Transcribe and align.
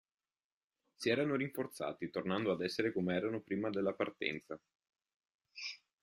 Si 0.95 1.09
erano 1.11 1.35
rinforzati, 1.35 2.09
tornando 2.09 2.51
ad 2.51 2.61
essere 2.61 2.91
come 2.91 3.13
erano 3.13 3.39
prima 3.39 3.69
della 3.69 3.93
partenza. 3.93 4.59